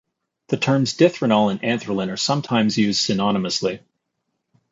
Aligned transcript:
The 0.47 0.57
terms 0.57 0.97
dithranol 0.97 1.51
and 1.51 1.61
anthralin 1.61 2.11
are 2.11 2.17
sometimes 2.17 2.75
used 2.75 3.07
synonymously. 3.07 3.81